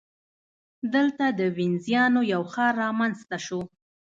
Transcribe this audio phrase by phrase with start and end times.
[0.93, 3.61] دلته د وینزیانو یو ښار رامنځته شو